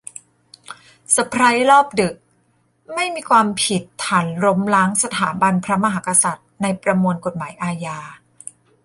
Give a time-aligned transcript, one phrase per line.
[1.11, 2.15] เซอร์ไพรส์รอบดึก!
[2.93, 7.99] ไม่มีความผิดฐานล้มล้างสถาบันพระมหากษัตริย์ในประมวลกฎหมายอาญา